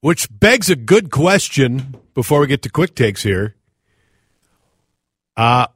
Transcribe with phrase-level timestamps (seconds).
[0.00, 3.54] Which begs a good question before we get to quick takes here.
[5.36, 5.66] Uh,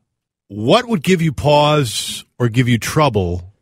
[0.48, 3.52] what would give you pause or give you trouble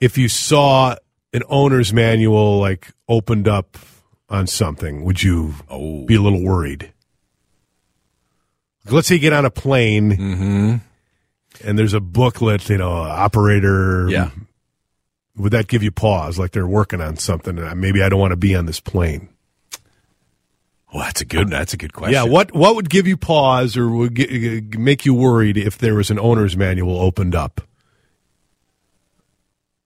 [0.00, 0.96] if you saw
[1.32, 3.76] an owner's manual like opened up
[4.28, 5.04] on something?
[5.04, 6.04] Would you Oh.
[6.06, 6.92] be a little worried?
[8.90, 10.76] Let's say you get on a plane Mm-hmm.
[11.68, 14.08] and there's a booklet, you know, operator.
[14.08, 14.30] Yeah.
[15.38, 16.38] Would that give you pause?
[16.38, 17.58] Like they're working on something.
[17.58, 19.28] and Maybe I don't want to be on this plane.
[20.92, 21.50] Well, that's a good.
[21.50, 22.14] That's a good question.
[22.14, 25.94] Yeah, what what would give you pause or would get, make you worried if there
[25.94, 27.60] was an owner's manual opened up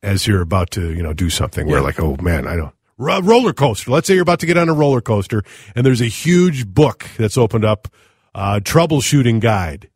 [0.03, 1.85] as you're about to you know do something where Yeah.
[1.85, 3.91] like oh man I don't roller coaster.
[3.91, 5.43] Let's say you're about to get on a roller coaster
[5.75, 7.89] and there's a huge book that's opened up,
[8.35, 9.91] uh, troubleshooting guide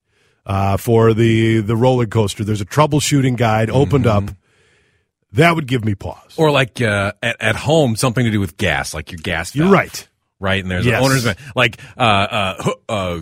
[0.44, 2.42] uh, for the the roller coaster.
[2.42, 4.24] There's a troubleshooting guide opened up.
[5.32, 6.34] That would give me pause.
[6.36, 9.54] Or like uh, at at home, something to do with gas, like your gas.
[9.54, 10.08] You're right.
[10.40, 10.62] right?
[10.62, 10.98] And there's Yes.
[10.98, 13.20] an owner's like uh, uh, uh,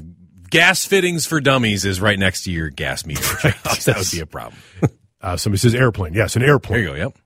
[0.50, 3.20] gas fittings for dummies is right next to your gas meter.
[3.42, 4.61] that would be a problem.
[5.20, 6.12] Uh, somebody says airplane.
[6.12, 6.80] Yes, an airplane.
[6.84, 7.05] There you go.
[7.06, 7.19] Yep.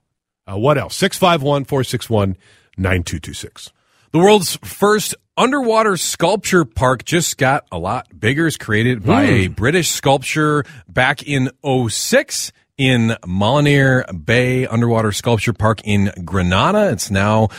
[0.53, 0.95] Uh, what else?
[0.95, 2.37] 651 461
[2.77, 3.73] 9226.
[4.13, 8.47] The world's first underwater sculpture park just got a lot bigger.
[8.47, 11.51] It's created by a British sculptor back in
[11.89, 16.89] 06 in Molinere Bay Underwater Sculpture Park in Grenada.
[16.91, 17.49] It's now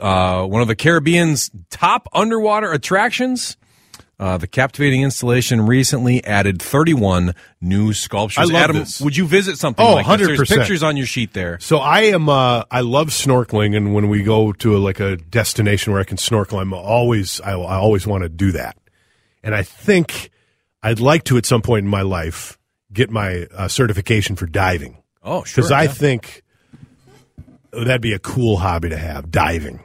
[0.00, 3.56] uh, one of the Caribbean's top underwater attractions.
[4.20, 8.38] Uh, the captivating installation recently added 31 new sculptures.
[8.50, 9.00] I love Adam, this.
[9.00, 10.26] would you visit something Oh, like this?
[10.26, 10.56] There's 100%.
[10.58, 11.58] pictures on your sheet there.
[11.60, 13.76] So I am, uh, I love snorkeling.
[13.76, 17.40] And when we go to a, like a destination where I can snorkel, I'm always,
[17.42, 18.76] I, I always want to do that.
[19.44, 20.30] And I think
[20.82, 22.57] I'd like to at some point in my life
[22.92, 25.02] get my uh, certification for diving.
[25.22, 25.62] Oh, sure.
[25.62, 25.88] Because I yeah.
[25.92, 26.42] think
[27.72, 29.80] that'd be a cool hobby to have, diving.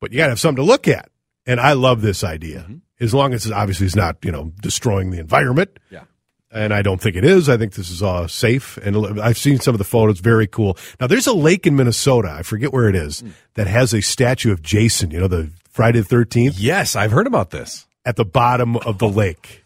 [0.00, 1.10] But you got to have something to look at.
[1.46, 2.66] And I love this idea.
[3.00, 5.78] As long as it obviously it's not, you know, destroying the environment.
[5.90, 6.04] Yeah.
[6.52, 7.48] And I don't think it is.
[7.48, 8.76] I think this is uh, safe.
[8.78, 10.20] And I've seen some of the photos.
[10.20, 10.76] Very cool.
[11.00, 12.30] Now, there's a lake in Minnesota.
[12.30, 13.22] I forget where it is
[13.54, 17.26] that has a statue of Jason, you know, the Friday the 13th Yes, I've heard
[17.28, 17.86] about this.
[18.04, 19.64] at the bottom of the lake.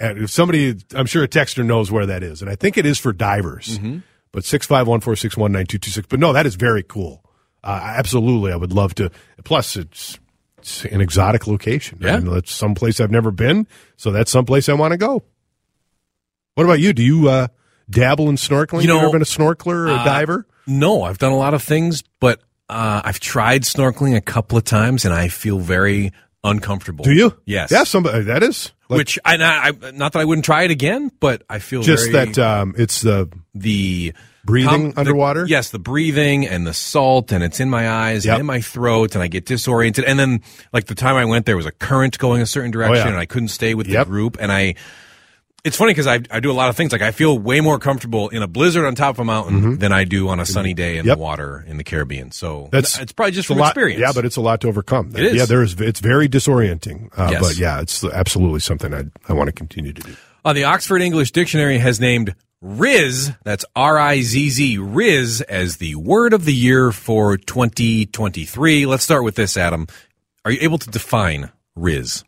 [0.00, 2.40] And if somebody, I'm sure a texter knows where that is.
[2.40, 3.78] And I think it is for divers.
[4.32, 6.06] But 651 461 9226.
[6.08, 7.22] But no, that is very cool.
[7.62, 8.52] Uh, absolutely.
[8.52, 9.10] I would love to.
[9.44, 10.18] Plus, it's,
[10.58, 11.98] it's an exotic location.
[12.00, 12.16] Yeah.
[12.16, 13.66] I mean, it's someplace I've never been.
[13.96, 15.22] So that's someplace I want to go.
[16.54, 16.92] What about you?
[16.92, 17.48] Do you uh,
[17.90, 18.82] dabble in snorkeling?
[18.82, 20.46] You know, ever been a snorkeler or a uh, diver?
[20.66, 24.64] No, I've done a lot of things, but uh, I've tried snorkeling a couple of
[24.64, 26.12] times, and I feel very
[26.44, 27.04] uncomfortable.
[27.04, 27.36] Do you?
[27.44, 27.70] Yes.
[27.70, 28.72] Yeah, somebody, that is.
[28.90, 32.10] Like, Which I, I not that I wouldn't try it again, but I feel just
[32.10, 34.12] very, that um, it's the the
[34.44, 35.46] breathing the- underwater?
[35.46, 38.32] yes, the breathing and the salt, and it's in my eyes Yep.
[38.34, 40.04] and in my throat, and I get disoriented.
[40.04, 40.42] And then,
[40.72, 43.08] like the time I went, there was a current going a certain direction, Oh, yeah.
[43.10, 44.06] and I couldn't stay with Yep.
[44.06, 44.36] the group.
[44.40, 44.74] And I,
[45.64, 46.92] it's funny because I I do a lot of things.
[46.92, 49.92] Like I feel way more comfortable in a blizzard on top of a mountain than
[49.92, 51.08] I do on a sunny day in Mm-hmm.
[51.08, 51.16] Yep.
[51.18, 52.30] the water in the Caribbean.
[52.32, 54.00] So That's it's probably just from lot- experience.
[54.00, 55.12] Yeah, but it's a lot to overcome.
[55.14, 55.34] It is.
[55.34, 55.80] Yeah, there is.
[55.80, 57.10] It's very disorienting.
[57.16, 57.40] Uh, Yes.
[57.42, 60.16] But yeah, it's absolutely something I I want to continue to do.
[60.44, 62.34] Uh, the Oxford English Dictionary has named
[62.64, 68.86] Rizz, that's R I Z Z, Rizz, as the word of the year for 2023.
[68.86, 69.86] Let's start with this, Adam.
[70.44, 72.24] Are you able to define Rizz?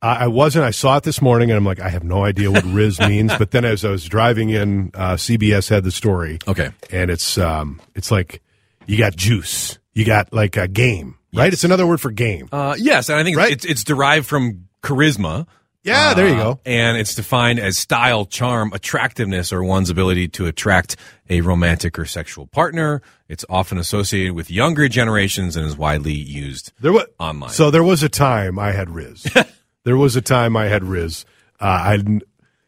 [0.00, 0.64] I, I wasn't.
[0.64, 3.36] I saw it this morning, and I'm like, I have no idea what Rizz means.
[3.36, 6.38] But then, as I was driving in, uh, CBS had the story.
[6.46, 6.70] Okay.
[6.90, 8.42] and it's um, it's like
[8.86, 11.52] you got juice, you got like a game, right?
[11.52, 12.48] It's another word for game.
[12.52, 13.52] Uh, yes, and I think Right.
[13.52, 15.46] it's, it's derived from charisma.
[15.82, 16.60] yeah, there you Uh, go.
[16.64, 20.96] And it's defined as style, charm, attractiveness, or one's ability to attract
[21.28, 23.02] a romantic or sexual partner.
[23.28, 27.50] It's often associated with younger generations and is widely used There was online.
[27.50, 29.48] So there was a time I had Rizz.
[29.88, 31.24] there was a time I had Rizz.
[31.58, 31.98] Uh, I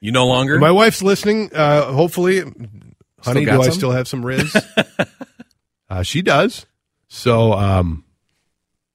[0.00, 0.58] you no longer?
[0.58, 1.50] My wife's listening.
[1.54, 2.40] Uh, hopefully,
[3.20, 4.56] honey, do I still have some Rizz?
[5.90, 6.64] uh, she does.
[7.08, 8.04] So, um,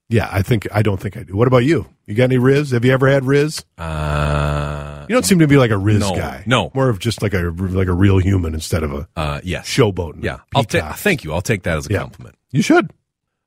[0.10, 1.36] yeah, I think I don't think I do.
[1.38, 1.86] What about you?
[2.08, 2.72] You got any Rizz?
[2.72, 3.64] Have you ever had Rizz?
[3.78, 6.44] uh, You don't seem to be like a Rizz No, guy.
[6.48, 6.72] no.
[6.74, 9.68] more of just like a like a real human instead of a uh, yes.
[9.68, 10.24] showboat.
[10.24, 11.32] Yeah, I'll ta- thank you.
[11.32, 12.00] I'll take that as a Yeah.
[12.00, 12.36] compliment.
[12.50, 12.90] You should.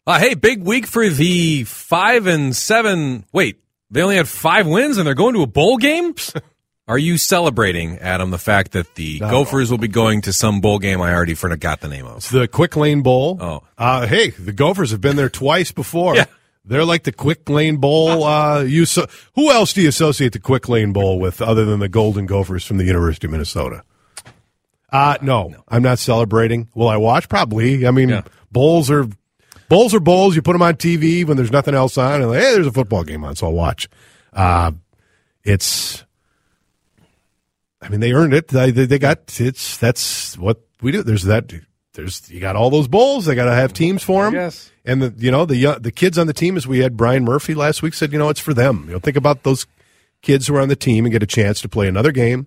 [0.06, 3.24] Uh, hey, big week for the five and seven.
[3.32, 3.60] Wait,
[3.90, 6.14] they only had five wins and they're going to a bowl game?
[6.88, 9.30] Are you celebrating, Adam, the fact that the No.
[9.30, 12.16] Gophers will be going to some bowl game I already forgot the name of?
[12.18, 13.36] It's the Quick Lane Bowl.
[13.40, 13.62] Oh.
[13.76, 16.16] Uh, hey, the Gophers have been there twice before.
[16.16, 16.24] Yeah.
[16.64, 18.24] They're like the Quick Lane Bowl.
[18.28, 21.78] Uh, you so, who else do you associate the Quick Lane Bowl with other than
[21.80, 23.82] the Golden Gophers from the University of Minnesota?
[24.90, 26.68] Uh, no, I'm not celebrating.
[26.74, 27.28] Will I watch?
[27.28, 27.86] Probably.
[27.86, 28.22] I mean, Yeah.
[28.50, 29.06] bowls are
[29.68, 30.34] bowls are bowls.
[30.34, 32.72] You put them on TV when there's nothing else on, and like, hey, there's a
[32.72, 33.88] football game on, so I'll watch.
[34.32, 34.72] Uh,
[35.44, 36.04] it's.
[37.80, 38.48] I mean, they earned it.
[38.48, 39.76] They, they, got it's.
[39.76, 41.02] That's what we do.
[41.02, 41.52] There's that.
[41.94, 43.24] There's you got all those bowls.
[43.24, 44.34] They got to have teams for them.
[44.34, 44.70] Yes.
[44.84, 47.24] And the you know the young- the kids on the team, as we had Brian
[47.24, 48.84] Murphy last week, said you know it's for them.
[48.86, 49.66] You know, think about those
[50.22, 52.46] kids who are on the team and get a chance to play another game,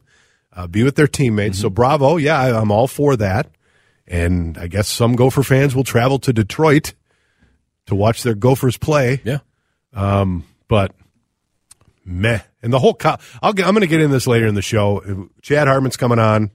[0.54, 1.60] uh, be with their teammates.
[1.60, 3.48] So bravo, yeah, I, I'm all for that.
[4.08, 6.94] And I guess some Gopher fans will travel to Detroit
[7.88, 9.40] to watch their Gophers play Yeah.
[10.68, 10.94] but
[12.06, 12.40] meh.
[12.64, 14.62] And the whole, co- I'll get, I'm going to get in this later in the
[14.62, 15.30] show.
[15.42, 16.52] Chad Hartman's coming on.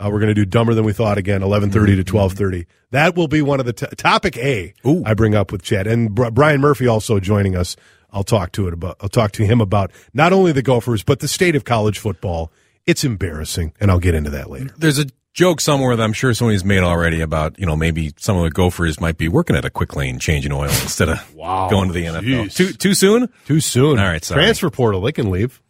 [0.00, 2.66] Uh, we're going to do dumber than we thought again, 11:30 to 12:30.
[2.92, 5.02] That will be one of the t- topic A Ooh.
[5.04, 7.74] I bring up with Chad and Br- Brian Murphy also joining us.
[8.12, 8.96] I'll talk to it about.
[9.00, 12.52] I'll talk to him about not only the Gophers but the state of college football.
[12.86, 14.72] It's embarrassing, and I'll get into that later.
[14.78, 18.36] There's a joke somewhere that I'm sure somebody's made already about, you know, maybe some
[18.36, 21.88] of the Gophers might be working at a quick lane changing oil instead of going
[21.88, 22.54] to the NFL.
[22.54, 23.28] Too, too soon?
[23.46, 23.98] Too soon.
[23.98, 24.42] All right, sorry.
[24.42, 25.00] Transfer portal.
[25.00, 25.60] They can leave.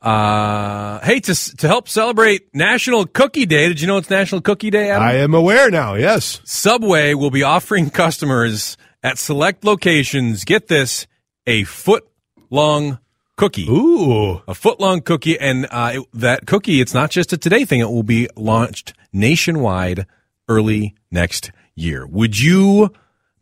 [0.00, 4.70] Uh, hey, to, to help celebrate National Cookie Day, did you know it's National Cookie
[4.70, 5.06] Day, Adam?
[5.06, 5.94] I am aware now.
[5.94, 6.40] Yes.
[6.44, 11.06] Subway will be offering customers at select locations, get this,
[11.46, 12.04] a foot
[12.50, 12.98] long
[13.36, 13.68] cookie.
[13.68, 14.42] Ooh.
[14.48, 15.38] A foot long cookie.
[15.38, 18.92] And uh, it- that cookie, it's not just a today thing, it will be launched
[19.12, 20.06] nationwide
[20.48, 22.06] early next year.
[22.06, 22.90] Would you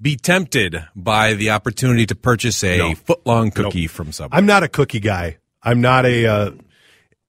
[0.01, 2.95] be tempted by the opportunity to purchase a No.
[2.95, 4.37] foot long cookie from Subway?
[4.37, 5.39] I'm not a cookie guy.
[5.63, 6.51] I'm not a uh,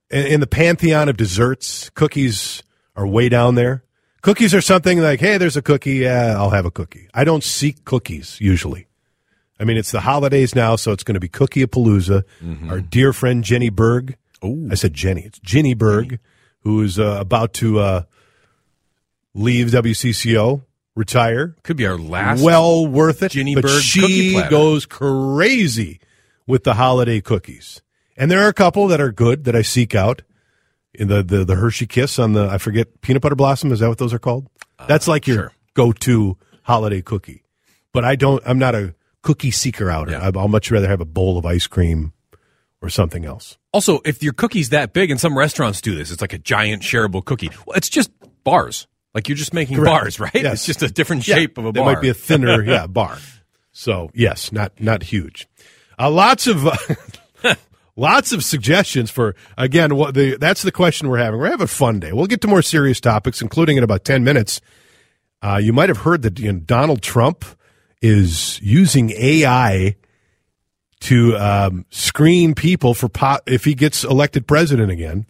[0.10, 1.90] in, in the pantheon of desserts.
[1.92, 2.64] Cookies
[2.96, 3.84] are way down there.
[4.22, 5.96] Cookies are something like, hey, there's a cookie.
[5.96, 7.08] Yeah, I'll have a cookie.
[7.14, 8.88] I don't seek cookies usually.
[9.62, 12.24] I mean, it's the holidays now, so it's going to be Cookie Palooza.
[12.70, 14.18] Our dear friend Jenny Berg.
[14.44, 14.68] Ooh.
[14.72, 15.22] I said Jenny.
[15.22, 16.20] It's Jenny Berg,
[16.62, 18.04] who is uh, about to uh,
[19.34, 20.64] leave WCCO,
[20.96, 21.56] retire.
[21.64, 22.42] Could be our last.
[22.42, 23.32] well worth it.
[23.32, 26.00] Jenny but Berg she cookie goes crazy
[26.48, 27.82] with the holiday cookies,
[28.18, 30.24] and there are a couple that are good that I seek out.
[30.94, 33.88] In the the, the Hershey Kiss on the I forget peanut butter blossom is that
[33.88, 34.48] what those are called?
[34.88, 35.54] That's like your Uh, sure.
[35.74, 37.44] go to holiday cookie.
[37.94, 38.42] But I don't.
[38.46, 40.12] I'm not a cookie seeker outer.
[40.12, 40.28] Yeah.
[40.28, 42.14] I'd- I'll much rather have a bowl of ice cream
[42.82, 43.58] or something else.
[43.74, 46.82] Also, if your cookie's that big, and some restaurants do this, it's like a giant
[46.84, 47.50] shareable cookie.
[47.66, 48.12] Well, it's just
[48.44, 48.88] bars.
[49.14, 49.92] Like you're just making Correct.
[50.04, 50.34] bars, right?
[50.34, 50.54] Yes.
[50.54, 51.86] It's just a different shape of a bar.
[51.94, 53.18] might be a thinner, yeah, bar.
[53.72, 55.48] So yes, not not huge.
[56.00, 56.76] Uh, lots of uh,
[57.96, 59.96] lots of suggestions for again.
[59.96, 61.40] What the that's the question we're having.
[61.40, 62.12] We're having a fun day.
[62.12, 64.60] We'll get to more serious topics, including in about ten minutes.
[65.42, 67.46] Uh, you might have heard that you know, Donald Trump
[68.02, 69.96] is using AI
[71.02, 75.26] to um, screen people for po- if he gets elected president again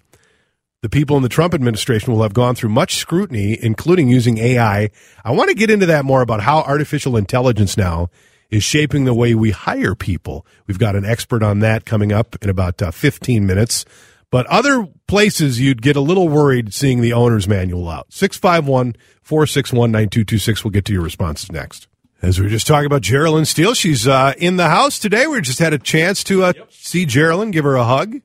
[0.82, 4.90] the people in the Trump administration will have gone through much scrutiny, including using AI.
[5.24, 8.10] I want to get into that more about how artificial intelligence now
[8.50, 10.46] is shaping the way we hire people.
[10.66, 13.86] We've got an expert on that coming up in about uh, 15 minutes.
[14.32, 18.12] But other places you'd get a little worried seeing the owner's manual out.
[18.12, 20.64] 651 461 9226.
[20.64, 21.88] We'll get to your responses next.
[22.22, 25.26] As we were just talking about Geraldine Steele, she's uh, in the house today.
[25.26, 28.22] We just had a chance to uh, see Geraldine, give her a hug.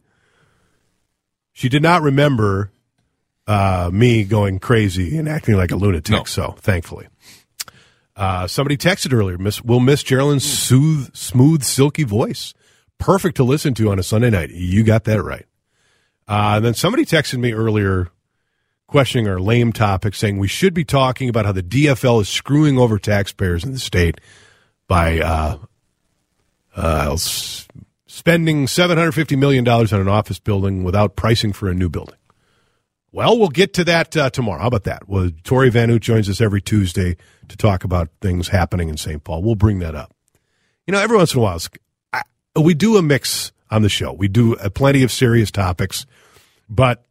[1.52, 2.70] She did not remember
[3.46, 6.12] uh, me going crazy and acting like a lunatic.
[6.12, 6.24] No.
[6.24, 7.06] So thankfully,
[8.14, 9.38] uh, somebody texted earlier.
[9.38, 12.52] Miss, we'll miss Geraldine's soothe, smooth, silky voice.
[12.98, 14.50] Perfect to listen to on a Sunday night.
[14.50, 15.46] You got that right.
[16.28, 18.08] Uh, and then somebody texted me earlier,
[18.86, 22.78] questioning our lame topic, saying we should be talking about how the DFL is screwing
[22.78, 24.20] over taxpayers in the state
[24.86, 25.58] by uh,
[26.76, 32.16] uh, spending $750 million on an office building without pricing for a new building.
[33.12, 34.60] Well, we'll get to that uh, tomorrow.
[34.60, 35.08] How about that?
[35.08, 37.16] Well, Tori Van Oot joins us every Tuesday
[37.48, 39.24] to talk about things happening in St.
[39.24, 39.42] Paul.
[39.42, 40.14] We'll bring that up.
[40.86, 41.58] You know, every once in a while,
[42.12, 42.22] I,
[42.60, 44.12] we do a mix on the show.
[44.12, 46.04] We do uh, plenty of serious topics,
[46.68, 47.05] but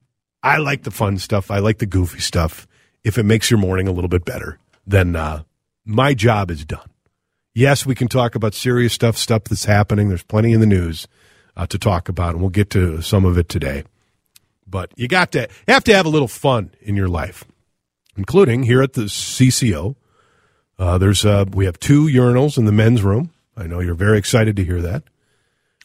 [0.45, 1.49] I like the fun stuff.
[1.49, 2.67] I like the goofy stuff.
[3.03, 5.41] If it makes your morning a little bit better, then uh,
[5.83, 6.87] my job is done.
[7.55, 10.09] Yes, we can talk about serious stuff, stuff that's happening.
[10.09, 11.07] There's plenty in the news
[11.57, 13.85] uh, to talk about, and we'll get to some of it today.
[14.67, 17.43] But you got to have to have a little fun in your life,
[18.15, 19.95] including here at the CCO.
[20.77, 23.31] Uh, there's uh, we have two urinals in the men's room.
[23.57, 25.03] I know you're very excited to hear that.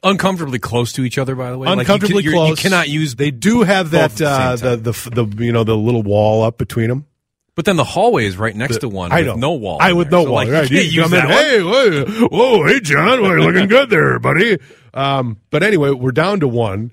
[0.02, 1.66] Uncomfortably close to each other, by the way.
[1.68, 2.48] Like, you Uncomfortably can- you're- close.
[2.50, 3.16] You cannot use.
[3.16, 6.56] They do have that the uh, the, the the you know the little wall up
[6.58, 7.06] between them.
[7.54, 9.12] but then the hallway is right next to one.
[9.12, 9.34] I with know.
[9.36, 9.76] no wall.
[9.80, 10.34] I with no So, wall.
[10.36, 10.70] Like, right.
[10.70, 11.32] You You come in, one.
[11.32, 14.58] hey, whoa, whoa, hey, John, you're looking good there, buddy.
[14.94, 16.92] Um, but anyway, we're down to one,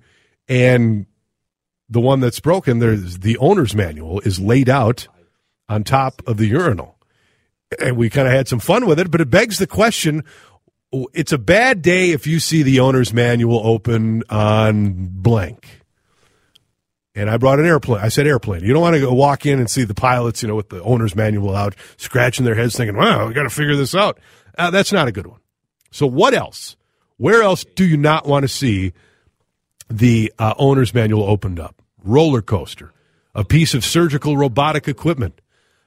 [0.50, 1.06] and
[1.90, 5.08] the one that's broken, there's the owner's manual is laid out
[5.70, 6.98] on top of the urinal,
[7.80, 9.10] and we kind of had some fun with it.
[9.10, 10.26] But it begs the question:
[10.92, 15.82] It's a bad day if you see the owner's manual open on blank.
[17.14, 18.00] And I brought an airplane.
[18.00, 18.64] I said airplane.
[18.64, 20.84] You don't want to go walk in and see the pilots, you know, with the
[20.84, 24.20] owner's manual out, scratching their heads, thinking, "Wow, we got to figure this out."
[24.58, 25.40] Uh, that's not a good one.
[25.92, 26.78] So, what else?
[27.18, 28.94] Where else do you not want to see
[29.90, 31.82] the uh, owner's manual opened up?
[32.04, 32.94] Roller coaster,
[33.34, 35.42] a piece of surgical robotic equipment,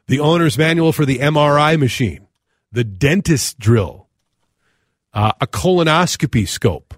[0.08, 2.26] the owner's manual for the MRI machine,
[2.72, 4.08] the dentist drill,
[5.12, 6.94] uh, a colonoscopy scope,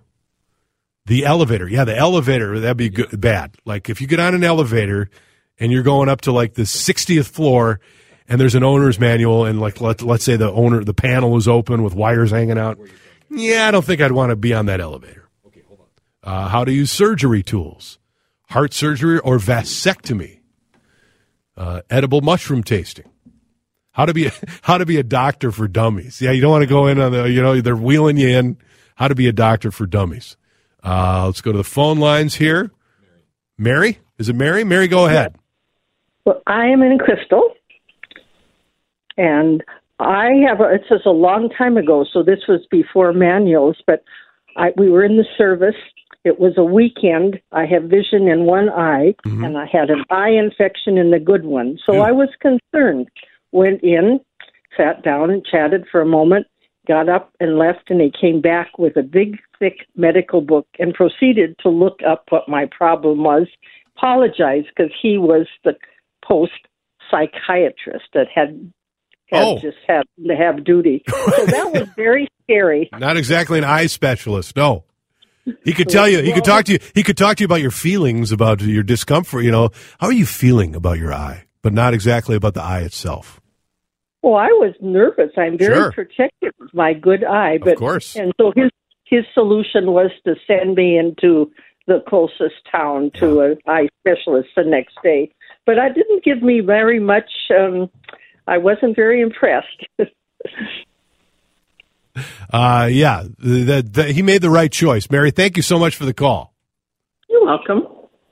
[1.07, 1.69] the elevator.
[1.69, 3.57] Yeah, the elevator, that'd be good, bad.
[3.65, 5.11] Like if you get on an elevator
[5.59, 7.81] and you're going up to like the 60th floor
[8.29, 11.49] and there's an owner's manual and like let, let's say the owner the panel is
[11.49, 12.79] open with wires hanging out.
[13.31, 15.29] Yeah, I don't think I'd want to be on that elevator.
[15.47, 16.33] Okay, hold on.
[16.33, 17.99] Uh, how to use surgery tools,
[18.51, 20.41] heart surgery or vasectomy,
[21.57, 23.12] uh, edible mushroom tasting.
[23.93, 24.31] How to be
[24.63, 26.21] how to be a doctor for dummies?
[26.21, 28.57] Yeah, you don't want to go in on the you know they're wheeling you in.
[28.97, 30.37] How to be a doctor for dummies?
[30.83, 32.73] Uh, let's go to the phone lines here.
[33.57, 34.65] Mary, is it Mary?
[34.65, 35.37] Mary, go ahead.
[36.25, 37.51] Well, I am in Crystal,
[39.17, 39.63] and
[39.99, 40.61] I have.
[40.61, 43.77] A, this is a long time ago, so this was before manuals.
[43.87, 44.05] But
[44.57, 45.77] I, we were in the service.
[46.25, 47.41] It was a weekend.
[47.51, 51.45] I have vision in one eye, and I had an eye infection in the good
[51.45, 51.79] one.
[51.85, 53.09] So I was concerned.
[53.53, 54.21] Went in,
[54.77, 56.47] sat down, and chatted for a moment.
[56.89, 60.93] Got up and left, and he came back with a big, thick medical book and
[60.93, 63.47] proceeded to look up what my problem was.
[63.97, 65.75] Apologized because he was the
[66.25, 66.53] post
[67.11, 68.73] psychiatrist that had
[69.31, 69.59] had Oh.
[69.61, 71.03] just had to have duty.
[71.09, 72.91] So that was very scary.
[72.93, 74.57] Not exactly an eye specialist.
[74.57, 74.85] No.
[75.65, 76.21] He could tell you.
[76.23, 76.79] He could talk to you.
[76.95, 79.43] He could talk to you about your feelings, about your discomfort.
[79.45, 82.81] You know, how are you feeling about your eye, but not exactly about the eye
[82.81, 83.41] itself.
[84.23, 85.33] Well, I was nervous.
[85.37, 85.93] I'm very Sure.
[85.93, 88.15] protective of my good eye, but course.
[88.17, 88.71] and so his
[89.05, 91.51] his solution was to send me into
[91.87, 95.31] the closest town to an eye specialist the next day.
[95.67, 97.31] But I didn't give me very much.
[97.51, 97.91] Um,
[98.47, 99.85] I wasn't very impressed.
[102.53, 105.11] Uh, yeah, that that- he made the right choice.
[105.11, 106.53] Mary, thank you so much for the call.
[107.29, 107.87] You're welcome.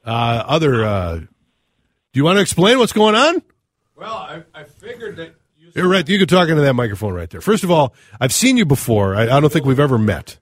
[0.04, 1.26] Uh, other, uh, do
[2.12, 3.42] you want to explain what's going on?
[3.96, 5.34] Well, I, I figured that you
[5.80, 6.06] You're right.
[6.08, 7.40] You can talk into that microphone right there.
[7.40, 9.14] First of all, I've seen you before.
[9.16, 10.38] I, I don't think we've ever met.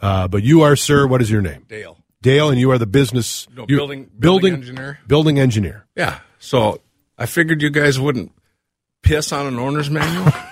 [0.00, 1.06] Uh, but you are, sir.
[1.06, 1.64] What is your name?
[1.68, 1.98] Dale.
[2.22, 4.98] Dale, and you are the business No, building- building engineer.
[5.06, 5.86] Building engineer.
[5.96, 6.20] Yeah.
[6.38, 6.80] So
[7.18, 8.30] I figured you guys wouldn't
[9.02, 10.32] piss on an owner's manual.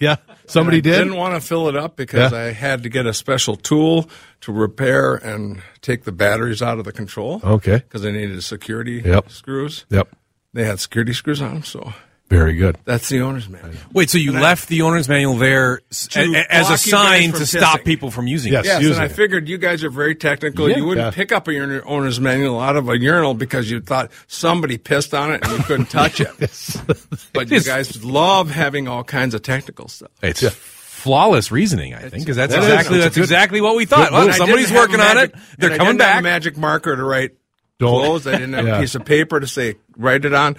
[0.00, 0.16] Yeah,
[0.46, 0.92] somebody I did.
[0.98, 2.38] Didn't want to fill it up because Yeah.
[2.38, 4.08] I had to get a special tool
[4.42, 7.40] to repair and take the batteries out of the control.
[7.42, 7.78] Okay.
[7.78, 9.28] Because I needed security Yep.
[9.32, 9.86] screws.
[9.90, 10.14] Yep.
[10.52, 11.92] They had security screws on them, so
[12.28, 12.76] Very good.
[12.84, 13.72] that's the owner's manual.
[13.92, 15.80] Wait, so you left the owner's manual there
[16.14, 18.66] a- a- as a sign to from stop people from using Yes.
[18.66, 18.68] it?
[18.68, 19.12] Yes, using and I it.
[19.12, 20.68] figured you guys are very technical.
[20.68, 20.76] Yeah.
[20.76, 21.10] you wouldn't Yeah.
[21.10, 25.14] pick up a ur- owner's manual out of a urinal because you thought somebody pissed
[25.14, 26.28] on it and you couldn't touch it.
[27.32, 30.10] but you guys love having all kinds of technical stuff.
[30.22, 33.74] It's flawless reasoning, I think, because that's That is- exactly it's that's good- exactly what
[33.76, 34.10] we thought.
[34.10, 34.34] good Well, move.
[34.34, 35.34] And I somebody's working a on it.
[35.58, 36.20] They're and I coming didn't have back.
[36.20, 37.30] a magic marker to write
[37.78, 38.26] Don't- closed.
[38.28, 38.76] I didn't have Yeah.
[38.76, 40.56] a piece of paper to say write it on.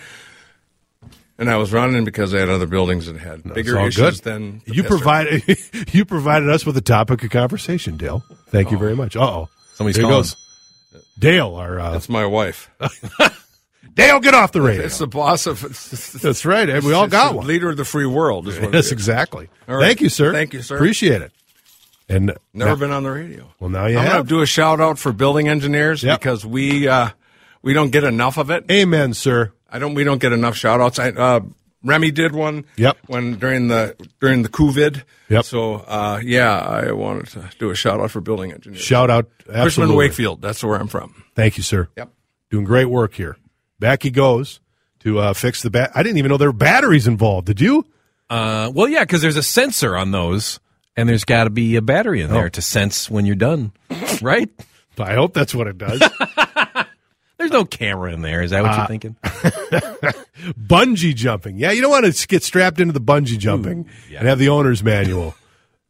[1.39, 4.23] And I was running because I had other buildings that had It's bigger issues good.
[4.25, 5.41] than you provided.
[5.93, 8.23] you provided us with a topic of conversation, Dale.
[8.49, 9.15] Thank you very much.
[9.15, 10.17] Uh oh, Somebody's Here calling.
[10.19, 10.35] goes.
[11.17, 12.69] Dale, our uh, That's my wife.
[13.93, 14.85] Dale, get off the radio.
[14.85, 15.61] It's the boss of.
[16.21, 16.83] That's right.
[16.83, 17.47] We all got one.
[17.47, 18.47] Leader of the free world.
[18.47, 19.49] Is what Yes, exactly.
[19.67, 19.81] Right.
[19.83, 20.31] Thank you, sir.
[20.31, 20.75] Thank you, sir.
[20.75, 21.31] Appreciate it.
[22.07, 23.47] And Never now- been on the radio.
[23.59, 24.13] Well, now you I'm have.
[24.13, 26.19] going to do a shout out for building engineers Yep.
[26.19, 27.09] because we uh,
[27.61, 28.65] we don't get enough of it.
[28.71, 29.51] Amen, sir.
[29.71, 29.93] I don't.
[29.93, 30.99] We don't get enough shout outs.
[30.99, 31.41] I, uh,
[31.83, 32.65] Remy did one.
[32.77, 32.97] Yep.
[33.07, 35.03] When during the during the COVID.
[35.29, 35.45] Yep.
[35.45, 38.81] So uh, yeah, I wanted to do a shout out for building engineers.
[38.81, 39.29] Shout out.
[39.45, 39.95] Cushman Absolutely.
[39.97, 40.41] Wakefield.
[40.41, 41.23] That's where I'm from.
[41.35, 41.87] Thank you, sir.
[41.97, 42.11] Yep.
[42.51, 43.37] Doing great work here.
[43.79, 44.59] Back he goes
[44.99, 45.91] to uh, fix the bat.
[45.95, 47.47] I didn't even know there were batteries involved.
[47.47, 47.85] Did you?
[48.29, 50.59] Uh, well, yeah, because there's a sensor on those,
[50.97, 52.49] and there's got to be a battery in there Oh.
[52.49, 53.71] to sense when you're done,
[54.21, 54.49] right?
[54.99, 56.01] I hope that's what it does.
[57.39, 58.41] There's no camera in there.
[58.43, 59.15] Is that what Uh, you're thinking?
[60.59, 61.57] bungee jumping.
[61.57, 64.83] Yeah, you don't want to get strapped into the bungee jumping and have the owner's
[64.83, 65.35] manual.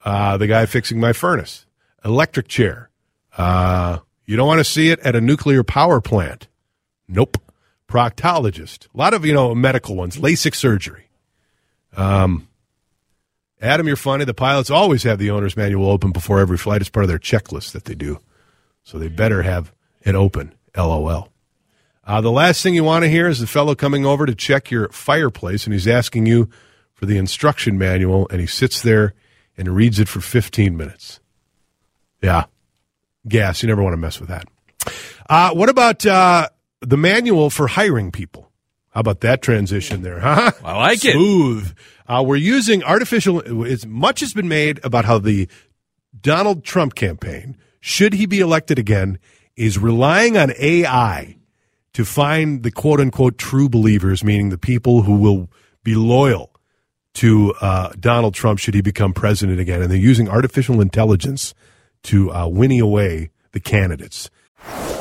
[0.06, 1.66] Uh, the guy fixing my furnace,
[2.06, 2.90] electric chair.
[3.38, 6.48] Uh, you don't want to see it at a nuclear power plant.
[7.08, 7.38] Nope.
[7.88, 8.86] Proctologist.
[8.94, 10.18] A lot of you know medical ones.
[10.18, 11.10] LASIK surgery.
[11.98, 12.48] Um,
[13.60, 14.24] Adam, you're funny.
[14.24, 17.18] The pilots always have the owner's manual open before every flight as part of their
[17.20, 18.20] checklist that they do.
[18.84, 20.54] So they better have it open.
[20.78, 21.30] LOL.
[22.04, 24.72] Uh, the last thing you want to hear is the fellow coming over to check
[24.72, 26.50] your fireplace, and he's asking you
[26.94, 29.14] for the instruction manual, and he sits there
[29.58, 31.20] and reads it for 15 minutes.
[32.22, 32.46] Yeah.
[33.28, 33.62] Gas.
[33.62, 34.48] You never want to mess with that.
[35.30, 36.50] Uh, what about uh,
[36.82, 38.52] the manual for hiring people?
[38.90, 40.52] How about that transition there, huh?
[40.64, 41.14] I like it.
[41.14, 41.74] Smooth.
[42.08, 43.64] Uh, we're using artificial.
[43.66, 45.48] As much has been made about how the
[46.20, 49.20] Donald Trump campaign, should he be elected again,
[49.56, 51.36] is relying on AI
[51.94, 55.50] to find the quote unquote true believers, meaning the people who will
[55.84, 56.52] be loyal
[57.16, 59.82] to uh, Donald Trump should he become president again.
[59.82, 61.54] And they're using artificial intelligence
[62.04, 64.30] to uh, winnie away the candidates.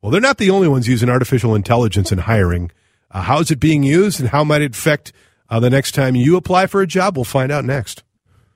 [0.00, 2.70] Well, they're not the only ones using artificial intelligence in hiring.
[3.10, 5.12] Uh, how is it being used, and how might it affect
[5.48, 7.16] uh, the next time you apply for a job?
[7.16, 8.04] We'll find out next.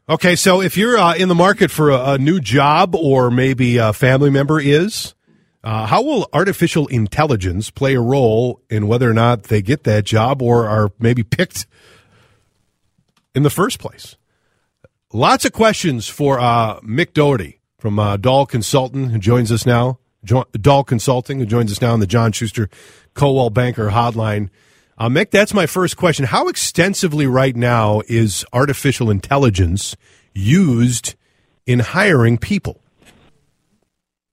[0.08, 3.78] Okay, so if you're uh, in the market for a, a new job, or maybe
[3.78, 5.14] a family member is,
[5.64, 10.04] uh, how will artificial intelligence play a role in whether or not they get that
[10.04, 11.66] job or are maybe picked
[13.34, 14.16] in the first place?
[15.12, 19.98] Lots of questions for uh, Mick Doherty from uh, Dahl Consultant, who joins us now.
[20.24, 22.68] Jo- Dahl Consulting, who joins us now on the John Schuster
[23.14, 24.50] Coldwell Banker Hotline.
[24.98, 26.26] Uh, Mick, that's my first question.
[26.26, 29.96] How extensively right now is artificial intelligence
[30.34, 31.14] used
[31.66, 32.80] in hiring people?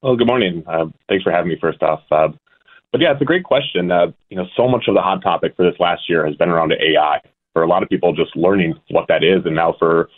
[0.02, 0.64] Well, good morning.
[0.68, 1.58] Uh, thanks for having me.
[1.60, 2.30] First off, uh,
[2.92, 3.92] but yeah, it's a great question.
[3.92, 6.50] Uh, you know, so much of the hot topic for this last year has been
[6.50, 7.22] around AI.
[7.54, 10.10] For a lot of people, just learning what that is, and now for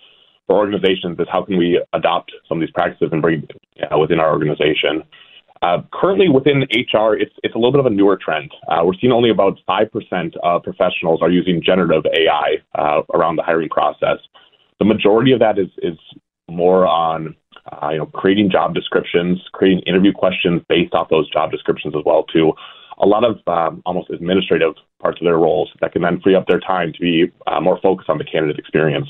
[0.47, 3.47] for organizations, is how can we adopt some of these practices and bring
[3.89, 5.03] uh, within our organization.
[5.61, 8.51] Uh, currently, within HR, it's it's a little bit of a newer trend.
[8.67, 13.35] Uh, we're seeing only about five percent of professionals are using generative AI uh, around
[13.35, 14.17] the hiring process.
[14.79, 15.97] The majority of that is is
[16.49, 17.35] more on
[17.71, 22.03] uh, you know creating job descriptions, creating interview questions based off those job descriptions as
[22.05, 22.53] well too.
[22.97, 26.47] A lot of um, almost administrative parts of their roles that can then free up
[26.47, 29.07] their time to be uh, more focused on the candidate experience.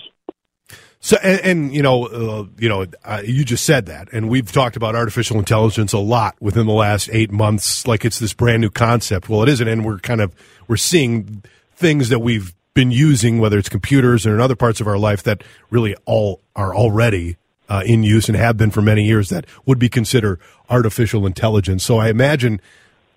[1.04, 4.50] So, and, and you know, uh, you know, uh, you just said that, and we've
[4.52, 8.62] talked about artificial intelligence a lot within the last eight months, like it's this brand
[8.62, 9.28] new concept.
[9.28, 10.34] Well, it isn't, and we're kind of
[10.68, 11.44] we're seeing
[11.76, 15.24] things that we've been using, whether it's computers or in other parts of our life,
[15.24, 17.36] that really all are already
[17.68, 19.30] uh, in use and have been for many years.
[19.30, 21.84] That would be considered artificial intelligence.
[21.84, 22.62] So, I imagine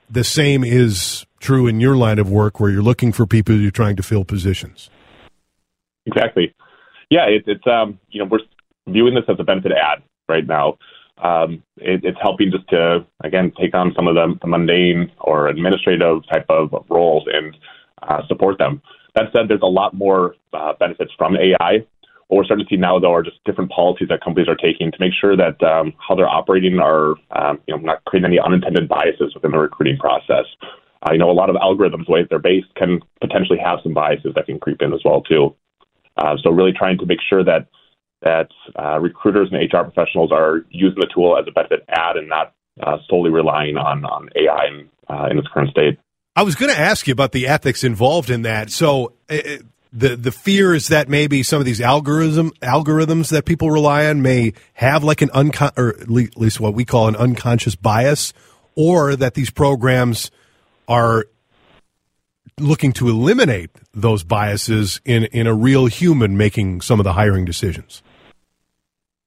[0.08, 3.70] the same is true in your line of work, where you're looking for people you're
[3.70, 4.88] trying to fill positions.
[6.06, 6.54] Exactly.
[7.10, 8.40] Yeah, it, it's um, you know we're
[8.88, 10.78] viewing this as a benefit add right now.
[11.18, 15.48] Um, it, it's helping just to again take on some of the, the mundane or
[15.48, 17.56] administrative type of roles and
[18.02, 18.82] uh, support them.
[19.14, 21.86] That said, there's a lot more uh, benefits from AI.
[22.28, 24.90] What we're starting to see now, though, are just different policies that companies are taking
[24.90, 28.40] to make sure that um, how they're operating are um, you know not creating any
[28.40, 30.46] unintended biases within the recruiting process.
[31.06, 33.92] Uh, you know, a lot of algorithms, the way they're based, can potentially have some
[33.92, 35.54] biases that can creep in as well too.
[36.16, 37.68] Uh, so really trying to make sure that
[38.22, 42.28] that uh, recruiters and HR professionals are using the tool as a benefit add and
[42.28, 45.98] not uh, solely relying on on AI in, uh, in its current state.
[46.36, 48.70] I was going to ask you about the ethics involved in that.
[48.70, 49.38] So uh,
[49.92, 54.22] the the fear is that maybe some of these algorithm algorithms that people rely on
[54.22, 58.32] may have like an uncon or at least what we call an unconscious bias,
[58.74, 60.30] or that these programs
[60.88, 61.26] are
[62.58, 67.44] looking to eliminate those biases in in a real human making some of the hiring
[67.44, 68.02] decisions.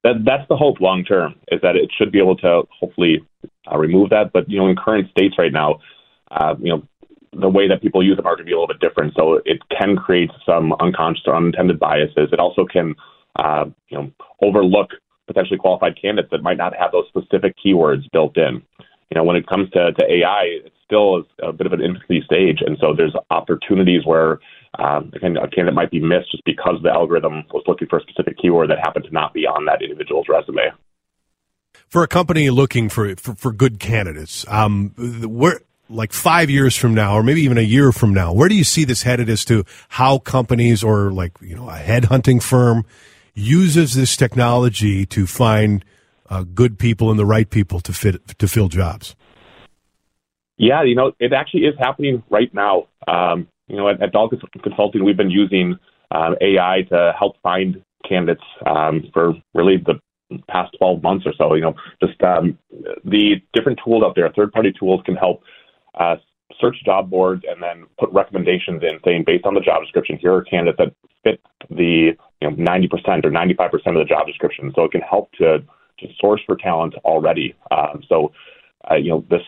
[0.04, 3.26] That that's the hope long term is that it should be able to hopefully
[3.70, 4.32] uh, remove that.
[4.32, 5.80] But you know, in current states right now,
[6.30, 6.82] uh, you know,
[7.32, 9.14] the way that people use them are going to be a little bit different.
[9.16, 12.30] So it can create some unconscious or unintended biases.
[12.32, 12.94] It also can,
[13.36, 14.10] uh, you know,
[14.42, 14.90] overlook
[15.26, 18.62] potentially qualified candidates that might not have those specific keywords built in.
[19.10, 21.80] You know, when it comes to, to AI, it's still is a bit of an
[21.80, 24.40] infancy stage, and so there's opportunities where
[24.78, 28.36] um, a candidate might be missed just because the algorithm was looking for a specific
[28.40, 30.70] keyword that happened to not be on that individual's resume.
[31.88, 36.94] For a company looking for for, for good candidates, um, where like five years from
[36.94, 39.44] now, or maybe even a year from now, where do you see this headed as
[39.46, 42.84] to how companies or like you know a headhunting firm
[43.34, 45.84] uses this technology to find
[46.30, 49.16] uh, good people and the right people to fit to fill jobs?
[50.56, 52.88] Yeah, you know, it actually is happening right now.
[53.06, 54.12] Um, you know, at, at
[54.62, 55.78] Consulting, we've been using
[56.10, 60.00] uh, AI to help find candidates um, for really the
[60.48, 61.54] past 12 months or so.
[61.54, 62.58] You know, just um,
[63.04, 65.42] the different tools out there, third party tools can help
[65.98, 66.16] uh,
[66.60, 70.34] search job boards and then put recommendations in saying, based on the job description, here
[70.34, 74.72] are candidates that fit the you know 90% or 95% of the job description.
[74.74, 75.58] So it can help to,
[76.00, 77.54] to source for talent already.
[77.70, 78.32] Um, so
[78.90, 79.42] uh, you know, this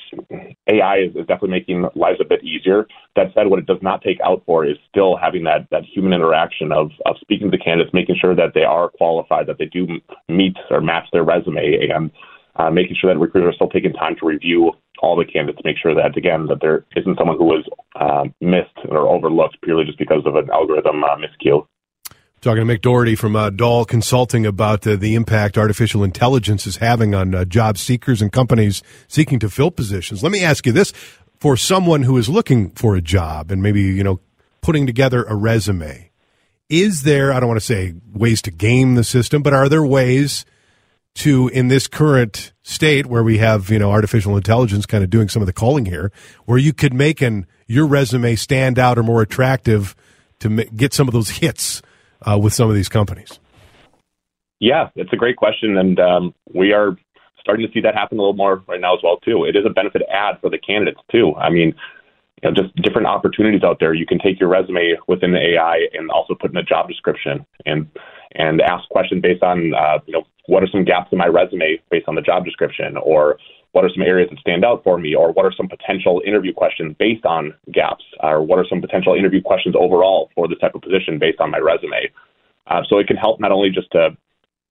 [0.68, 2.86] AI is, is, definitely making lives a bit easier.
[3.16, 6.12] That said, what it does not take out for is still having that, that human
[6.12, 9.66] interaction of, of speaking to the candidates, making sure that they are qualified, that they
[9.66, 9.86] do
[10.28, 12.10] meet or match their resume, and
[12.56, 15.78] uh, making sure that recruiters are still taking time to review all the candidates, make
[15.78, 19.98] sure that, again, that there isn't someone who was uh, missed or overlooked purely just
[19.98, 21.64] because of an algorithm uh, miscue.
[22.42, 26.78] Talking to Mick Doherty from uh, Dahl Consulting about uh, the impact artificial intelligence is
[26.78, 30.22] having on uh, job seekers and companies seeking to fill positions.
[30.22, 30.94] Let me ask you this:
[31.38, 34.20] for someone who is looking for a job and maybe you know
[34.62, 36.10] putting together a resume,
[36.70, 37.30] is there?
[37.30, 40.46] I don't want to say ways to game the system, but are there ways
[41.16, 45.28] to in this current state where we have you know artificial intelligence kind of doing
[45.28, 46.10] some of the calling here,
[46.46, 49.94] where you could make an your resume stand out or more attractive
[50.38, 51.82] to get some of those hits?
[52.22, 53.38] Uh, with some of these companies?
[54.58, 56.96] Yeah, it's a great question, and um, we are
[57.40, 59.44] starting to see that happen a little more right now as well too.
[59.44, 61.34] It is a benefit add for the candidates too.
[61.36, 61.74] I mean,
[62.42, 63.94] you know, just different opportunities out there.
[63.94, 67.44] You can take your resume within the AI and also put in a job description
[67.66, 67.88] and
[68.32, 71.80] and ask questions based on uh, you know what are some gaps in my resume
[71.90, 73.38] based on the job description, or
[73.72, 76.52] what are some areas that stand out for me, or what are some potential interview
[76.52, 80.74] questions based on gaps, or what are some potential interview questions overall for this type
[80.74, 82.10] of position based on my resume.
[82.66, 84.16] Uh, so it can help not only just to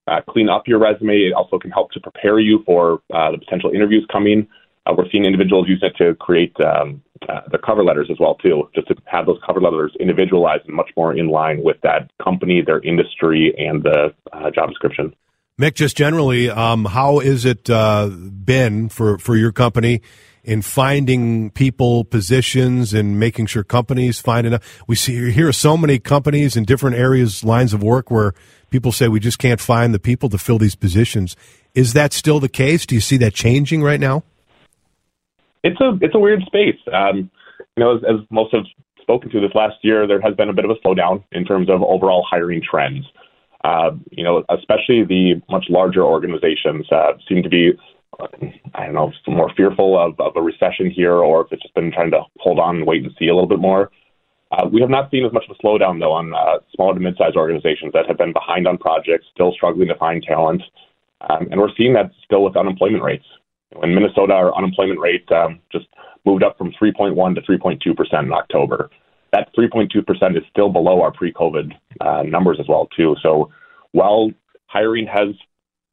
[0.08, 3.38] uh, clean up your resume, it also can help to prepare you for uh, the
[3.38, 4.48] potential interviews coming.
[4.86, 8.36] Uh, we're seeing individuals use it to create um, uh, the cover letters as well
[8.36, 12.10] too, just to have those cover letters individualized and much more in line with that
[12.24, 15.14] company, their industry, and the uh, job description.
[15.60, 20.02] Mick, just generally, um, how is it uh, been for, for your company
[20.42, 24.82] in finding people positions and making sure companies find enough?
[24.88, 28.34] We see here are so many companies in different areas, lines of work where
[28.70, 31.36] people say we just can't find the people to fill these positions.
[31.76, 32.86] Is that still the case?
[32.86, 34.24] Do you see that changing right now?
[35.66, 36.80] It's a it's a weird space.
[36.94, 37.30] Um,
[37.76, 38.64] you know, as, as most have
[39.02, 41.70] spoken to this last year, there has been a bit of a slowdown in terms
[41.70, 43.06] of overall hiring trends.
[43.64, 47.72] Uh, you know, especially the much larger organizations uh, seem to be,
[48.74, 51.92] I don't know, more fearful of, of a recession here, or if it's just been
[51.92, 53.92] trying to hold on and wait and see a little bit more.
[54.52, 57.00] Uh, we have not seen as much of a slowdown, though, on uh, small to
[57.00, 60.64] mid-sized organizations that have been behind on projects, still struggling to find talent.
[61.30, 63.26] Um, and we're seeing that still with unemployment rates.
[63.84, 65.86] In Minnesota, our unemployment rate um, just
[66.26, 68.90] moved up from 3.1 to 3.2 percent in October
[69.32, 73.16] that 3.2% is still below our pre-COVID uh, numbers as well too.
[73.22, 73.52] So
[73.92, 74.32] while
[74.68, 75.36] hiring has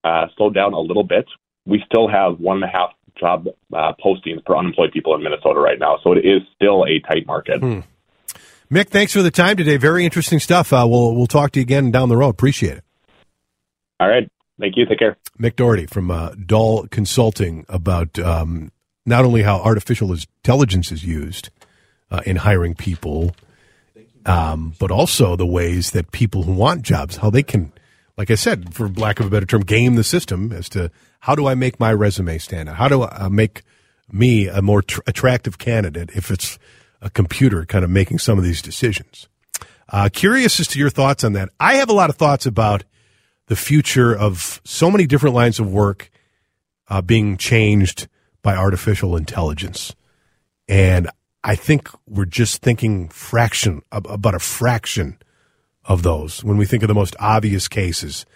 [0.05, 1.27] uh, slowed down a little bit,
[1.67, 5.59] we still have one and a half job uh, postings per unemployed people in Minnesota
[5.59, 5.99] right now.
[6.05, 7.61] So it is still a tight market.
[7.61, 7.81] Hmm.
[8.71, 9.77] Mick, thanks for the time today.
[9.77, 10.73] Very interesting stuff.
[10.73, 12.31] Uh, we'll we'll talk to you again down the road.
[12.31, 12.85] Appreciate it.
[14.01, 14.31] All right.
[14.59, 14.87] Thank you.
[14.87, 15.17] Take care.
[15.41, 18.73] Mick Doherty from uh, Dahl Consulting about um,
[19.05, 21.51] not only how artificial intelligence is used
[22.11, 23.37] uh, in hiring people,
[24.27, 27.73] um, but also the ways that people who want jobs, how they can,
[28.19, 31.35] like I said, for lack of a better term, game the system as to how
[31.35, 32.77] do I make my resume stand out?
[32.77, 33.63] How do I uh, make
[34.11, 36.59] me a more tr- attractive candidate if it's
[37.01, 39.29] a computer kind of making some of these decisions?
[39.89, 41.49] Uh, curious as to your thoughts on that.
[41.61, 42.83] I have a lot of thoughts about
[43.47, 46.11] the future of so many different lines of work
[46.89, 48.09] uh, being changed
[48.43, 49.95] by artificial intelligence.
[50.69, 51.09] And
[51.47, 55.17] I think we're just thinking fraction about a fraction
[55.85, 58.27] of those when we think of the most obvious cases.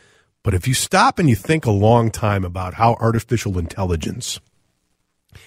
[0.45, 4.39] But if you stop and you think a long time about how artificial intelligence,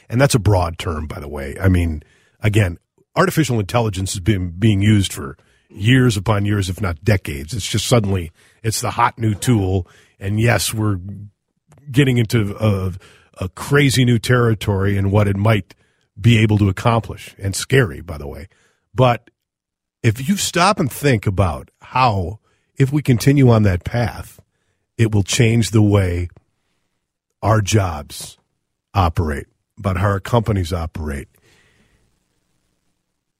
[0.09, 1.55] and that's a broad term, by the way.
[1.57, 2.03] I mean,
[2.41, 2.79] again,
[3.15, 5.37] artificial intelligence has been being used for
[5.69, 7.53] years upon years, if not decades.
[7.53, 9.87] It's just suddenly it's the hot new tool.
[10.19, 10.99] And yes, we're
[11.89, 12.91] getting into a,
[13.37, 15.73] a crazy new territory and what it might
[16.19, 18.47] be able to accomplish, and scary, by the way.
[18.93, 19.29] But
[20.03, 22.39] if you stop and think about how,
[22.75, 24.39] if we continue on that path,
[24.97, 26.29] it will change the way
[27.41, 28.37] our jobs
[28.93, 29.47] operate,
[29.77, 31.27] about how our companies operate.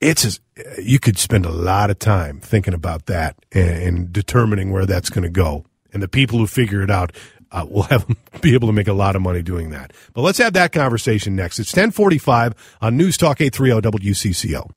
[0.01, 0.39] It's as,
[0.81, 5.09] you could spend a lot of time thinking about that and, and determining where that's
[5.09, 5.65] going to go.
[5.93, 7.15] And the people who figure it out
[7.53, 8.05] uh, will have
[8.41, 9.93] be able to make a lot of money doing that.
[10.13, 11.59] But let's have that conversation next.
[11.59, 14.69] It's ten forty five on News Talk eight three zero WCCO.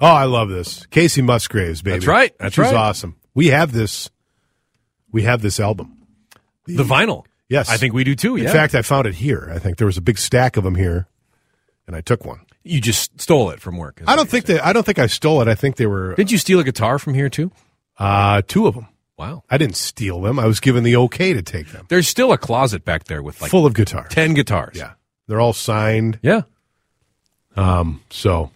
[0.00, 1.98] Oh, I love this, Kacey Musgraves, baby.
[1.98, 2.34] That's right.
[2.38, 2.74] That's She's right.
[2.74, 3.16] awesome.
[3.32, 4.10] We have this.
[5.12, 6.02] We have this album.
[6.66, 7.24] The vinyl.
[7.48, 8.36] Yes, I think we do too.
[8.36, 8.52] In yeah.
[8.52, 9.48] fact, I found it here.
[9.54, 11.06] I think there was a big stack of them here,
[11.86, 12.40] and I took one.
[12.64, 14.02] you just stole it from work.
[14.06, 14.56] I don't think saying.
[14.58, 14.66] that.
[14.66, 15.48] I don't think I stole it.
[15.48, 17.52] I think they were Did you steal a guitar from here too?
[17.98, 18.88] uh, two of them.
[19.16, 19.44] Wow.
[19.48, 20.38] I didn't steal them.
[20.38, 21.86] I was given the okay to take them.
[21.88, 24.12] There's still a closet back there with like Full of guitars.
[24.12, 24.76] 10 guitars.
[24.76, 24.94] Yeah,
[25.28, 26.18] they're all signed.
[26.22, 26.42] Yeah.
[27.56, 28.50] Um, so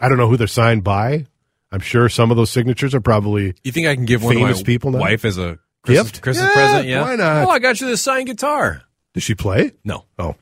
[0.00, 1.26] I don't know who they're signed by.
[1.70, 4.58] I'm sure some of those signatures are probably You think I can give one Famous
[4.58, 4.98] to my people now?
[4.98, 6.22] wife as a Christmas, Gift?
[6.22, 6.88] Christmas Yeah, present?
[6.88, 7.02] Yeah.
[7.02, 7.46] why not?
[7.46, 8.82] Oh, I got you this signed guitar.
[9.14, 9.72] Does she play?
[9.84, 10.04] No.
[10.18, 10.34] Oh,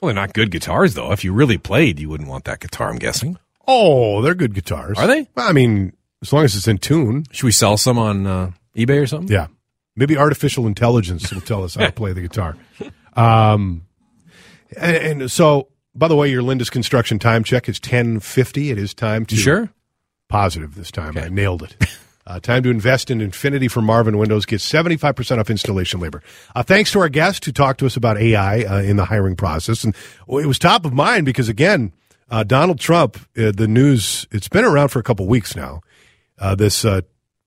[0.00, 1.10] Well, they're not good guitars though.
[1.12, 3.36] If you really played, you wouldn't want that guitar, I'm guessing.
[3.66, 4.98] oh, they're good guitars.
[4.98, 5.26] Are they?
[5.34, 5.92] Well, I mean,
[6.24, 7.24] as long as it's in tune.
[7.30, 9.32] Should we sell some on uh, eBay or something?
[9.32, 9.48] Yeah,
[9.94, 12.56] maybe artificial intelligence will tell us how to play the guitar.
[13.14, 13.86] Um,
[14.76, 18.70] and, and so, by the way, your Linda's construction time check is ten fifty.
[18.70, 19.70] It is time to You sure?
[20.28, 21.16] positive this time.
[21.18, 21.76] I nailed it.
[22.26, 24.46] Uh, time to invest in Infinity for Marvin Windows.
[24.46, 26.22] Get 75% off installation labor.
[26.54, 29.36] Uh, thanks to our guest who talked to us about AI uh, in the hiring
[29.36, 29.84] process.
[29.84, 29.94] And
[30.26, 31.92] it was top of mind because, again,
[32.30, 35.82] uh, Donald Trump, uh, the news, it's been around for a couple weeks now.
[36.38, 37.00] Uh, this uh,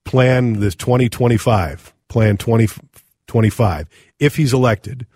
[0.04, 5.06] plan, this 2025, plan 2025, if he's elected,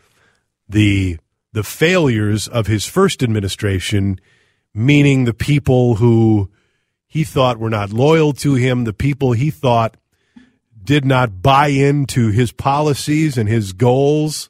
[0.68, 1.18] the
[1.52, 4.18] the failures of his first administration,
[4.74, 6.50] meaning the people who
[7.06, 9.98] he thought were not loyal to him, the people he thought
[10.82, 14.48] did not buy into his policies and his goals.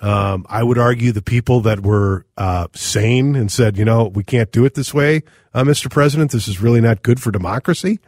[0.00, 4.24] Um, I would argue the people that were uh, sane and said, you know, we
[4.24, 5.22] can't do it this way,
[5.54, 5.90] uh, Mr.
[5.90, 6.30] President.
[6.32, 7.98] This is really not good for democracy.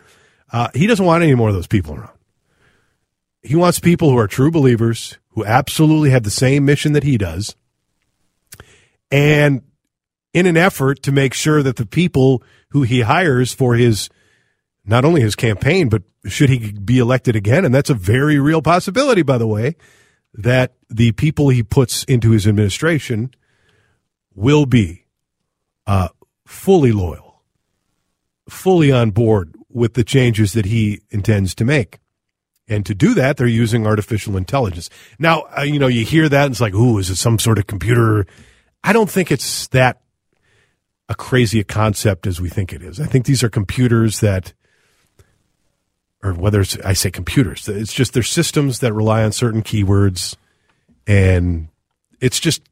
[0.53, 2.17] Uh, he doesn't want any more of those people around.
[3.43, 7.17] He wants people who are true believers, who absolutely have the same mission that he
[7.17, 7.57] does,
[9.11, 9.63] and
[10.35, 14.11] in an effort to make sure that the people who he hires for his
[14.85, 18.63] not only his campaign, but should he be elected again, and that's a very real
[18.63, 19.77] possibility, by the way,
[20.35, 23.31] that the people he puts into his administration
[24.35, 25.05] will be
[25.87, 26.09] uh,
[26.47, 27.43] fully loyal,
[28.49, 31.99] fully on board with the changes that he intends to make.
[32.69, 34.91] And to do that, they're using artificial intelligence.
[35.19, 37.59] Now, uh, you know, you hear that and it's like, ooh, is it some sort
[37.59, 38.27] of computer?
[38.85, 40.01] I don't think it's that
[41.09, 43.01] a crazy a concept as we think it is.
[43.01, 44.53] I think these are computers that,
[46.23, 50.37] or whether it's, I say computers, it's just they're systems that rely on certain keywords.
[51.09, 51.69] And
[52.21, 52.63] it's just,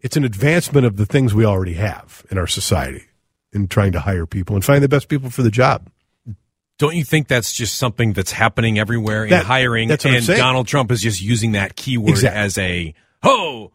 [0.00, 3.04] it's an advancement of the things we already have in our society
[3.52, 5.88] in trying to hire people and find the best people for the job.
[6.78, 9.88] Don't you think that's just something that's happening everywhere in That- hiring?
[9.88, 10.38] that's what I'm and saying.
[10.38, 12.40] Donald Trump is just using that keyword Exactly.
[12.40, 13.72] as a oh,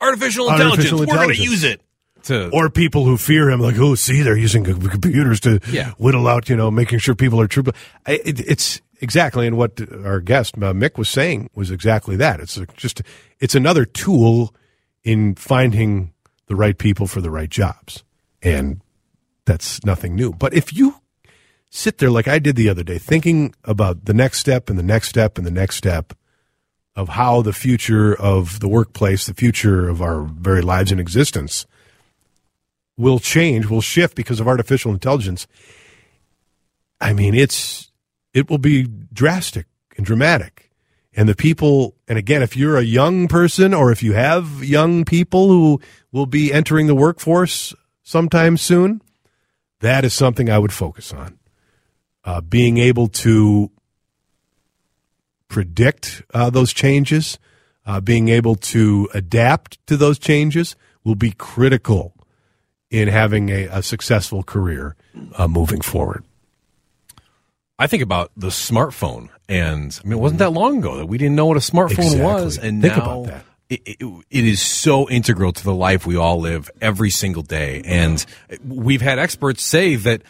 [0.00, 0.92] artificial Artificial intelligence.
[1.00, 1.80] We're going to use it
[2.24, 5.92] to or people who fear him, like, oh, see, they're using computers to Yeah.
[5.98, 7.64] whittle out, you know, making sure people are true.
[8.06, 12.38] It, it's exactly, and what our guest uh, Mick was saying was exactly that.
[12.38, 13.02] It's just,
[13.40, 14.54] it's another tool
[15.02, 16.12] in finding
[16.46, 18.04] the right people for the right jobs,
[18.42, 18.82] and
[19.46, 20.32] that's nothing new.
[20.32, 20.96] But if you
[21.74, 24.82] sit there like I did the other day, thinking about the next step and the
[24.82, 26.12] next step and the next step
[26.94, 31.66] of how the future of the workplace, the future of our very lives and existence
[32.98, 35.46] will change, will shift because of artificial intelligence.
[37.00, 37.90] I mean, it's
[38.34, 40.70] it will be drastic and dramatic.
[41.14, 45.04] And the people, and again, if you're a young person or if you have young
[45.06, 45.80] people who
[46.10, 49.00] will be entering the workforce sometime soon,
[49.80, 51.38] that is something I would focus on.
[52.24, 53.70] Uh, being able to
[55.48, 57.38] predict uh, those changes,
[57.84, 62.14] uh, being able to adapt to those changes will be critical
[62.90, 64.94] in having a, a successful career
[65.34, 66.24] uh, moving forward.
[67.78, 71.18] I think about the smartphone, and I mean, it wasn't that long ago that we
[71.18, 72.20] didn't know what a smartphone Exactly.
[72.20, 73.44] was, and Think now about that.
[73.68, 77.82] It, it, it is so integral to the life we all live every single day.
[77.86, 78.24] And
[78.62, 80.22] we've had experts say that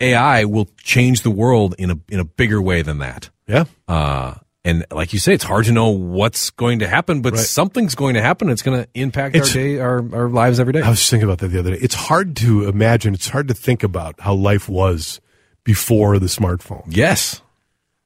[0.00, 3.30] AI will change the world in a in a bigger way than that.
[3.46, 3.64] Yeah.
[3.88, 7.40] Uh, And like you say, it's hard to know what's going to happen, but Right.
[7.40, 8.48] something's going to happen.
[8.50, 10.82] It's going to impact It's- our day, our, our lives every day.
[10.82, 11.78] I was thinking about that the other day.
[11.80, 13.14] It's hard to imagine.
[13.14, 15.20] It's hard to think about how life was
[15.62, 16.82] before the smartphone.
[16.88, 17.40] yes.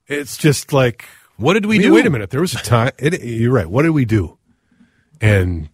[0.06, 1.06] It's just like
[1.38, 1.94] What did we I mean, do?
[1.94, 2.28] Wait a minute.
[2.30, 2.90] There was a time.
[2.98, 3.66] It, you're right.
[3.70, 4.36] What did we do?
[5.22, 5.70] And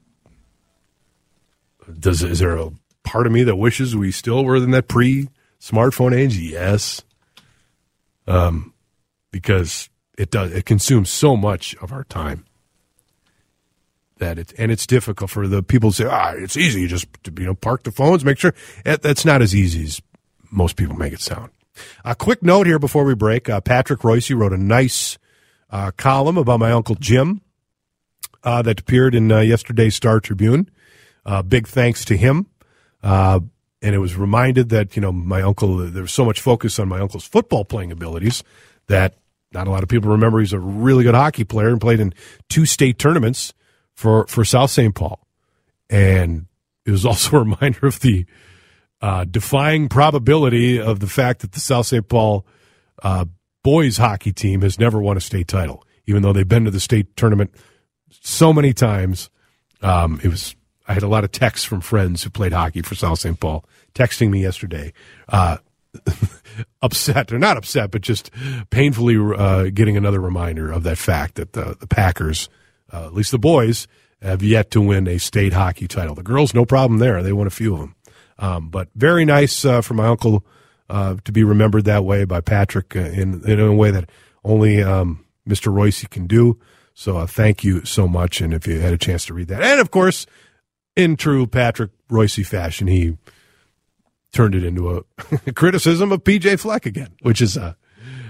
[1.99, 2.71] does is there a
[3.05, 4.89] part of me that wishes we still were in that
[5.61, 6.37] pre-smartphone age?
[6.37, 7.03] Yes.
[8.27, 8.75] Um,
[9.31, 9.89] because
[10.19, 12.45] it does it consumes so much of our time
[14.19, 16.83] that it and it's difficult for the people to say, ah, it's easy.
[16.83, 17.07] You just
[17.39, 20.01] you know park the phones, make sure that, that's not as easy as
[20.51, 21.51] most people make it sound.
[22.05, 25.19] A quick note here before we break: uh, Patrick Reusse wrote a nice
[25.71, 27.43] uh, column about my uncle Jim
[28.43, 30.71] uh, that appeared in uh, yesterday's Star Tribune.
[31.27, 32.47] Uh, big thanks to him.
[33.87, 35.77] And it was reminded that you know my uncle.
[35.77, 38.43] There was so much focus on my uncle's football playing abilities
[38.89, 39.15] that
[39.53, 40.41] not a lot of people remember.
[40.41, 42.13] He's a really good hockey player and played in
[42.49, 43.55] two state tournaments
[43.95, 44.93] for for South St.
[44.93, 45.25] Paul.
[45.89, 46.47] And
[46.85, 48.27] it was also a reminder of the
[49.01, 52.09] uh, defying probability of the fact that the South St.
[52.09, 52.45] Paul
[53.05, 53.27] uh,
[53.63, 56.81] boys hockey team has never won a state title, even though they've been to the
[56.81, 57.55] state tournament
[58.11, 59.31] so many times.
[59.81, 60.56] Um, it was
[60.89, 63.39] I had a lot of texts from friends who played hockey for South St.
[63.39, 64.93] Paul texting me yesterday,
[65.29, 65.59] uh,
[66.83, 68.31] upset or not upset, but just
[68.71, 72.49] painfully uh, getting another reminder of that fact that the, the Packers,
[72.93, 73.89] uh, at least the boys,
[74.23, 76.15] have yet to win a state hockey title.
[76.15, 77.95] The girls, no problem there; they won a few of them.
[78.39, 80.45] Um, but very nice uh, for my uncle
[80.91, 84.11] uh, to be remembered that way by Patrick uh, in in a way that
[84.45, 85.73] only um, Mr.
[85.73, 86.59] Reusse can do.
[86.95, 88.41] So uh, thank you so much.
[88.41, 90.27] And if you had a chance to read that, and of course,
[90.97, 93.17] in true Patrick Reusse fashion, he
[94.33, 97.75] turned it into a criticism of PJ Fleck again, which is uh,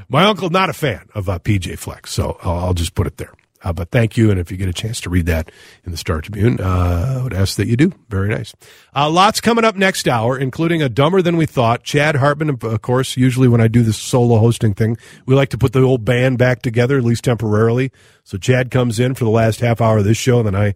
[0.09, 2.07] my uncle not a fan of uh, PJ Fleck.
[2.07, 3.33] So I'll, just put it there.
[3.63, 5.51] Uh, but thank you, and if you get a chance to read that
[5.85, 7.91] in the Star Tribune, uh, I would ask that you do.
[8.09, 8.55] Very nice.
[8.95, 11.83] Uh, lots coming up next hour, including a dumber than we thought.
[11.83, 13.17] Chad Hartman, of- course.
[13.17, 16.39] Usually, when I do this solo hosting thing, we like to put the old band
[16.39, 17.91] back together, at least temporarily.
[18.23, 20.75] So Chad comes in for the last half hour of this show, and then I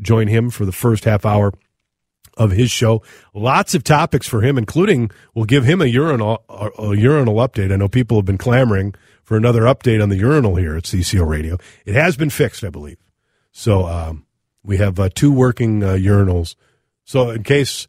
[0.00, 1.52] join him for the first half hour
[2.36, 3.02] of his show.
[3.34, 7.72] Lots of topics for him, including we'll give him a urinal a, urinal update.
[7.72, 11.26] I know people have been clamoring for another update on the urinal here at CCO
[11.28, 11.58] Radio.
[11.84, 12.98] It has been fixed, I believe.
[13.52, 14.26] So um,
[14.62, 16.54] we have uh, two working uh, urinals.
[17.04, 17.88] So in case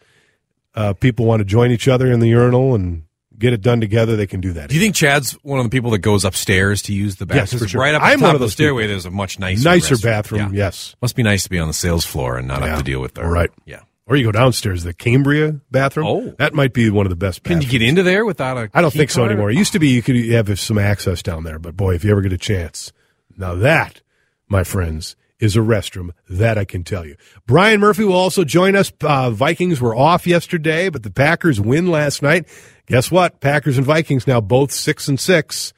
[0.75, 3.03] uh, people want to join each other in the urinal and
[3.39, 4.69] get it done together, they can do that.
[4.69, 7.41] Do you think Chad's one of the people that goes upstairs to use the bathroom?
[7.51, 7.81] Yes, for sure.
[7.81, 8.93] Right up I'm the one top of of the stairway, people.
[8.93, 10.03] there's a much nicer Nicer restroom.
[10.03, 10.65] bathroom, Yeah.
[10.65, 10.95] yes.
[11.01, 12.67] Must be nice to be on the sales floor and not Yeah.
[12.67, 13.49] have to deal with the Right.
[13.65, 13.79] Yeah.
[14.05, 16.07] Or you go downstairs, the Cambria bathroom.
[16.07, 16.35] Oh.
[16.39, 17.43] that might be one of the best.
[17.43, 17.63] Bathrooms.
[17.65, 18.69] Can you get into there without a?
[18.73, 19.31] I don't think so card?
[19.31, 19.51] anymore.
[19.51, 22.09] It used to be you could have some access down there, but boy, if you
[22.11, 22.91] ever get a chance,
[23.37, 24.01] now that,
[24.47, 27.15] my friends, is a restroom that I can tell you.
[27.45, 28.91] Brian Murphy will also join us.
[28.99, 32.45] Uh, Vikings were off yesterday, but the Packers win last night.
[32.89, 33.39] Guess what?
[33.39, 35.73] Packers and Vikings now both six and six.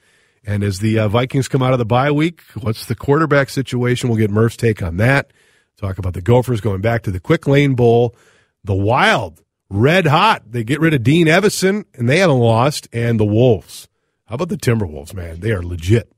[0.45, 4.09] And as the uh, Vikings come out of the bye week, what's the quarterback situation?
[4.09, 5.31] We'll get Murph's take on that.
[5.77, 8.15] Talk about the Gophers going back to the Quick Lane Bowl.
[8.63, 10.43] The Wild, red hot.
[10.49, 12.87] They get rid of Dean Evason, and they haven't lost.
[12.93, 13.89] And the Wolves.
[14.25, 15.41] How about the Timberwolves, man?
[15.41, 16.11] They are legit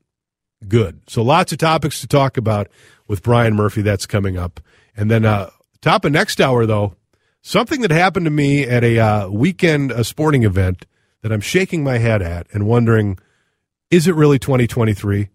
[0.68, 1.00] good.
[1.08, 2.68] So lots of topics to talk about
[3.08, 3.82] with Brian Murphy.
[3.82, 4.60] That's coming up.
[4.96, 6.94] And then uh, top of next hour, though,
[7.44, 10.86] something that happened to me at a uh, weekend a sporting event
[11.20, 13.18] that I'm shaking my head at and wondering,
[13.90, 15.28] is it really 2023?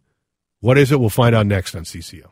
[0.59, 0.99] What is it?
[0.99, 2.31] We'll find out next on CCO.